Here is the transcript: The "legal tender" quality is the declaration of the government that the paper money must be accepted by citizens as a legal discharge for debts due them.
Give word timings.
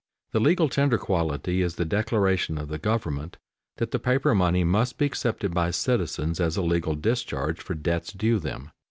The 0.31 0.39
"legal 0.39 0.67
tender" 0.67 0.97
quality 0.97 1.61
is 1.61 1.75
the 1.75 1.85
declaration 1.85 2.57
of 2.57 2.69
the 2.69 2.79
government 2.79 3.37
that 3.77 3.91
the 3.91 3.99
paper 3.99 4.33
money 4.33 4.63
must 4.63 4.97
be 4.97 5.05
accepted 5.05 5.53
by 5.53 5.69
citizens 5.69 6.39
as 6.39 6.57
a 6.57 6.63
legal 6.63 6.95
discharge 6.95 7.59
for 7.61 7.75
debts 7.75 8.11
due 8.11 8.39
them. 8.39 8.71